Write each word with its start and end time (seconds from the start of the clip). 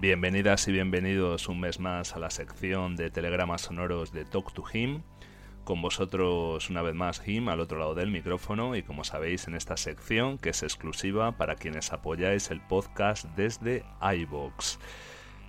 Bienvenidas 0.00 0.66
y 0.66 0.72
bienvenidos 0.72 1.46
un 1.50 1.60
mes 1.60 1.78
más 1.78 2.16
a 2.16 2.18
la 2.18 2.30
sección 2.30 2.96
de 2.96 3.10
telegramas 3.10 3.60
sonoros 3.60 4.12
de 4.12 4.24
Talk 4.24 4.54
to 4.54 4.64
Him. 4.72 5.02
Con 5.64 5.82
vosotros 5.82 6.70
una 6.70 6.80
vez 6.80 6.94
más 6.94 7.20
Him 7.28 7.50
al 7.50 7.60
otro 7.60 7.78
lado 7.78 7.94
del 7.94 8.10
micrófono 8.10 8.76
y 8.76 8.82
como 8.82 9.04
sabéis 9.04 9.46
en 9.46 9.54
esta 9.54 9.76
sección 9.76 10.38
que 10.38 10.50
es 10.50 10.62
exclusiva 10.62 11.36
para 11.36 11.56
quienes 11.56 11.92
apoyáis 11.92 12.50
el 12.50 12.62
podcast 12.62 13.26
desde 13.36 13.84
iBox 14.00 14.78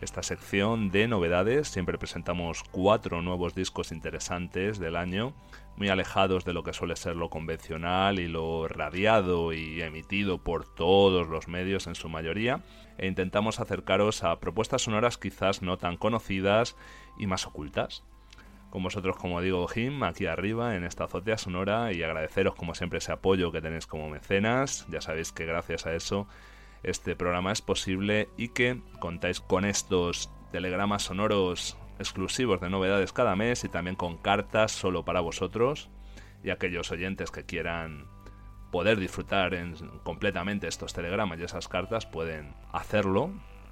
esta 0.00 0.22
sección 0.22 0.90
de 0.90 1.08
novedades. 1.08 1.68
Siempre 1.68 1.98
presentamos 1.98 2.62
cuatro 2.70 3.22
nuevos 3.22 3.54
discos 3.54 3.92
interesantes 3.92 4.78
del 4.78 4.96
año, 4.96 5.34
muy 5.76 5.88
alejados 5.88 6.44
de 6.44 6.52
lo 6.52 6.62
que 6.62 6.72
suele 6.72 6.96
ser 6.96 7.16
lo 7.16 7.30
convencional 7.30 8.18
y 8.18 8.28
lo 8.28 8.68
radiado 8.68 9.52
y 9.52 9.82
emitido 9.82 10.38
por 10.38 10.66
todos 10.66 11.28
los 11.28 11.48
medios 11.48 11.86
en 11.86 11.94
su 11.94 12.08
mayoría, 12.08 12.62
e 12.98 13.06
intentamos 13.06 13.60
acercaros 13.60 14.24
a 14.24 14.40
propuestas 14.40 14.82
sonoras 14.82 15.18
quizás 15.18 15.62
no 15.62 15.78
tan 15.78 15.96
conocidas 15.96 16.76
y 17.18 17.26
más 17.26 17.46
ocultas. 17.46 18.02
Con 18.70 18.84
vosotros, 18.84 19.16
como 19.16 19.40
digo, 19.40 19.66
Jim, 19.66 20.02
aquí 20.04 20.26
arriba 20.26 20.76
en 20.76 20.84
esta 20.84 21.04
azotea 21.04 21.38
sonora 21.38 21.92
y 21.92 22.02
agradeceros 22.04 22.54
como 22.54 22.74
siempre 22.74 22.98
ese 22.98 23.10
apoyo 23.10 23.50
que 23.50 23.60
tenéis 23.60 23.86
como 23.86 24.08
mecenas. 24.08 24.86
Ya 24.88 25.00
sabéis 25.00 25.32
que 25.32 25.44
gracias 25.44 25.86
a 25.86 25.94
eso 25.94 26.28
este 26.82 27.16
programa 27.16 27.52
es 27.52 27.62
posible 27.62 28.28
y 28.36 28.48
que 28.48 28.80
contáis 28.98 29.40
con 29.40 29.64
estos 29.64 30.30
telegramas 30.52 31.02
sonoros 31.02 31.76
exclusivos 31.98 32.60
de 32.60 32.70
novedades 32.70 33.12
cada 33.12 33.36
mes 33.36 33.64
y 33.64 33.68
también 33.68 33.96
con 33.96 34.16
cartas 34.16 34.72
solo 34.72 35.04
para 35.04 35.20
vosotros 35.20 35.90
y 36.42 36.50
aquellos 36.50 36.90
oyentes 36.90 37.30
que 37.30 37.44
quieran 37.44 38.06
poder 38.70 38.98
disfrutar 38.98 39.54
en, 39.54 39.74
completamente 40.02 40.68
estos 40.68 40.94
telegramas 40.94 41.38
y 41.38 41.42
esas 41.42 41.68
cartas 41.68 42.06
pueden 42.06 42.54
hacerlo 42.72 43.30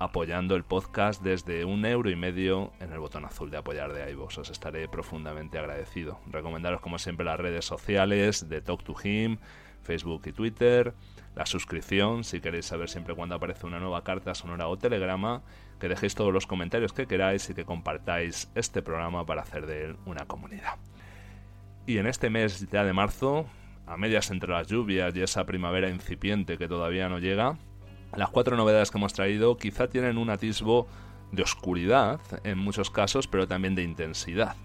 apoyando 0.00 0.56
el 0.56 0.64
podcast 0.64 1.22
desde 1.22 1.66
un 1.66 1.84
euro 1.84 2.08
y 2.10 2.16
medio 2.16 2.72
en 2.80 2.90
el 2.90 2.98
botón 2.98 3.26
azul 3.26 3.50
de 3.50 3.58
apoyar 3.58 3.92
de 3.92 4.10
iVoox. 4.12 4.38
Os 4.38 4.50
estaré 4.50 4.88
profundamente 4.88 5.58
agradecido. 5.58 6.18
Recomendaros 6.26 6.80
como 6.80 6.98
siempre 6.98 7.26
las 7.26 7.38
redes 7.38 7.66
sociales 7.66 8.48
de 8.48 8.62
Talk 8.62 8.82
to 8.82 8.96
Him, 9.04 9.36
Facebook 9.82 10.22
y 10.24 10.32
Twitter, 10.32 10.94
la 11.36 11.44
suscripción 11.44 12.24
si 12.24 12.40
queréis 12.40 12.64
saber 12.64 12.88
siempre 12.88 13.14
cuando 13.14 13.34
aparece 13.34 13.66
una 13.66 13.78
nueva 13.78 14.02
carta 14.02 14.34
sonora 14.34 14.68
o 14.68 14.78
telegrama, 14.78 15.42
que 15.78 15.88
dejéis 15.88 16.14
todos 16.14 16.32
los 16.32 16.46
comentarios 16.46 16.94
que 16.94 17.06
queráis 17.06 17.50
y 17.50 17.54
que 17.54 17.66
compartáis 17.66 18.50
este 18.54 18.80
programa 18.80 19.26
para 19.26 19.42
hacer 19.42 19.66
de 19.66 19.84
él 19.84 19.96
una 20.06 20.24
comunidad. 20.24 20.78
Y 21.86 21.98
en 21.98 22.06
este 22.06 22.30
mes 22.30 22.66
ya 22.70 22.84
de 22.84 22.94
marzo, 22.94 23.44
a 23.86 23.98
medias 23.98 24.30
entre 24.30 24.50
las 24.50 24.66
lluvias 24.66 25.14
y 25.14 25.20
esa 25.20 25.44
primavera 25.44 25.90
incipiente 25.90 26.56
que 26.56 26.68
todavía 26.68 27.10
no 27.10 27.18
llega, 27.18 27.58
las 28.16 28.30
cuatro 28.30 28.56
novedades 28.56 28.90
que 28.90 28.98
hemos 28.98 29.12
traído 29.12 29.56
quizá 29.56 29.88
tienen 29.88 30.18
un 30.18 30.30
atisbo 30.30 30.88
de 31.32 31.42
oscuridad 31.42 32.20
en 32.44 32.58
muchos 32.58 32.90
casos, 32.90 33.28
pero 33.28 33.46
también 33.46 33.74
de 33.74 33.82
intensidad. 33.82 34.56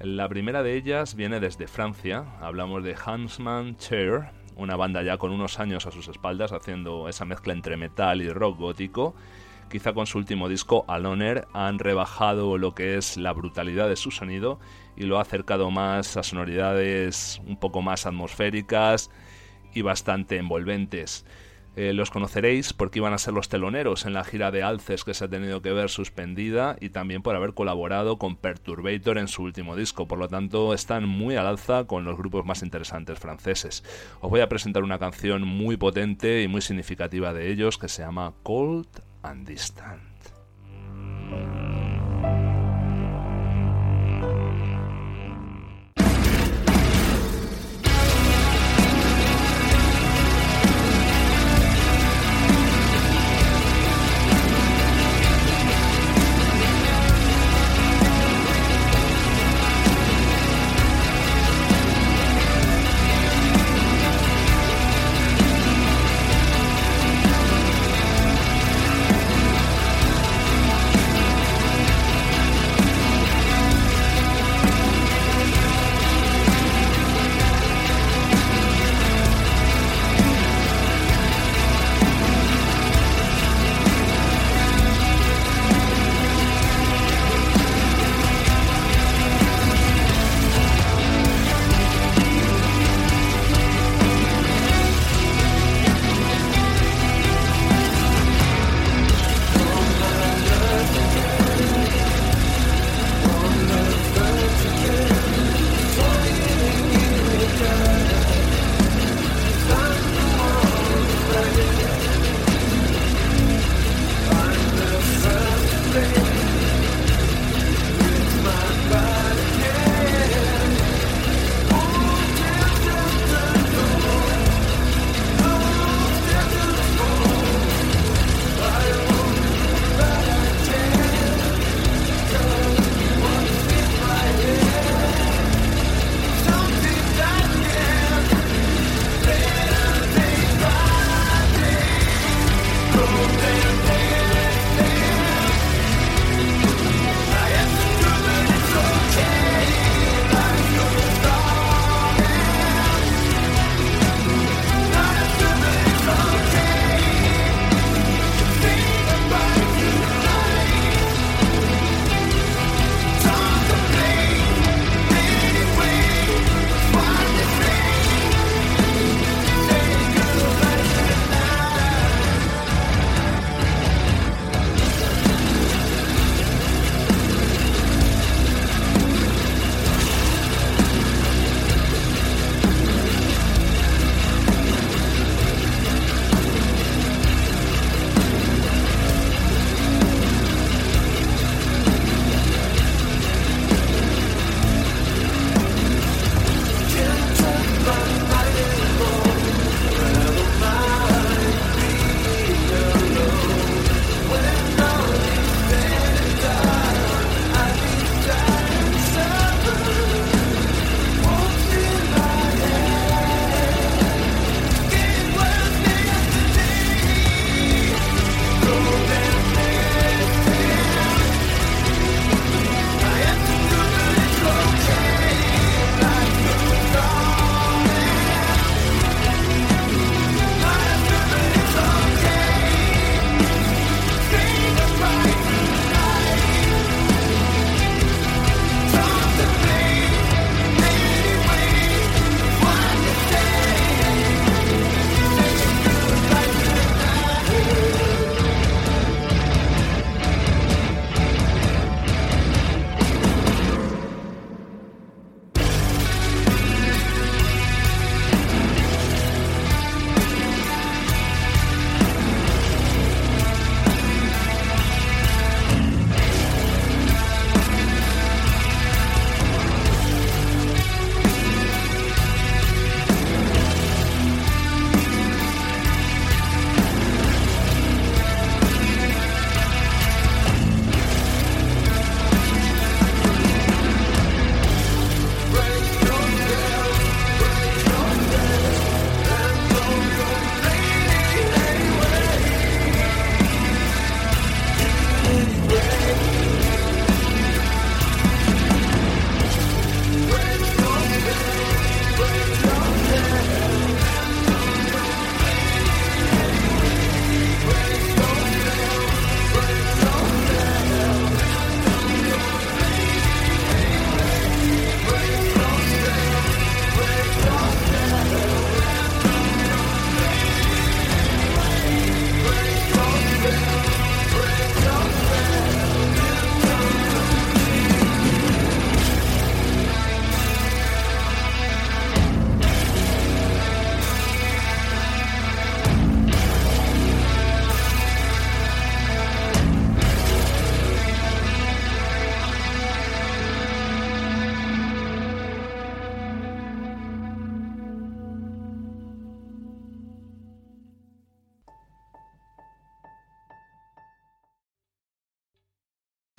La 0.00 0.28
primera 0.28 0.62
de 0.62 0.76
ellas 0.76 1.14
viene 1.14 1.40
desde 1.40 1.66
Francia, 1.66 2.24
hablamos 2.40 2.82
de 2.84 2.94
Hansman 2.94 3.76
Chair, 3.76 4.24
una 4.56 4.76
banda 4.76 5.02
ya 5.02 5.16
con 5.16 5.32
unos 5.32 5.58
años 5.60 5.86
a 5.86 5.92
sus 5.92 6.08
espaldas 6.08 6.52
haciendo 6.52 7.08
esa 7.08 7.24
mezcla 7.24 7.52
entre 7.52 7.76
metal 7.76 8.20
y 8.20 8.28
rock 8.28 8.58
gótico. 8.58 9.14
Quizá 9.70 9.92
con 9.92 10.06
su 10.06 10.18
último 10.18 10.48
disco, 10.48 10.84
Aloner, 10.88 11.48
han 11.52 11.78
rebajado 11.78 12.58
lo 12.58 12.74
que 12.74 12.96
es 12.96 13.16
la 13.16 13.32
brutalidad 13.32 13.88
de 13.88 13.96
su 13.96 14.10
sonido 14.10 14.60
y 14.96 15.04
lo 15.04 15.18
ha 15.18 15.22
acercado 15.22 15.70
más 15.70 16.16
a 16.16 16.22
sonoridades 16.22 17.40
un 17.46 17.56
poco 17.56 17.80
más 17.80 18.04
atmosféricas 18.06 19.10
y 19.72 19.82
bastante 19.82 20.36
envolventes. 20.36 21.24
Eh, 21.76 21.92
los 21.92 22.10
conoceréis 22.10 22.72
porque 22.72 23.00
iban 23.00 23.12
a 23.12 23.18
ser 23.18 23.34
los 23.34 23.48
teloneros 23.48 24.06
en 24.06 24.12
la 24.12 24.24
gira 24.24 24.50
de 24.50 24.62
Alces 24.62 25.04
que 25.04 25.14
se 25.14 25.24
ha 25.24 25.28
tenido 25.28 25.60
que 25.60 25.72
ver 25.72 25.90
suspendida 25.90 26.76
y 26.80 26.90
también 26.90 27.22
por 27.22 27.34
haber 27.34 27.54
colaborado 27.54 28.16
con 28.16 28.36
Perturbator 28.36 29.18
en 29.18 29.28
su 29.28 29.42
último 29.42 29.74
disco. 29.74 30.06
Por 30.06 30.18
lo 30.18 30.28
tanto, 30.28 30.72
están 30.72 31.08
muy 31.08 31.36
al 31.36 31.46
alza 31.46 31.84
con 31.84 32.04
los 32.04 32.16
grupos 32.16 32.44
más 32.44 32.62
interesantes 32.62 33.18
franceses. 33.18 33.82
Os 34.20 34.30
voy 34.30 34.40
a 34.40 34.48
presentar 34.48 34.84
una 34.84 34.98
canción 34.98 35.42
muy 35.42 35.76
potente 35.76 36.42
y 36.42 36.48
muy 36.48 36.60
significativa 36.60 37.32
de 37.32 37.50
ellos 37.50 37.78
que 37.78 37.88
se 37.88 38.02
llama 38.02 38.34
Cold 38.42 38.86
and 39.22 39.46
Distant. 39.46 40.13